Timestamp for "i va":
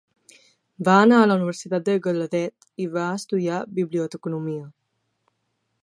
2.87-3.05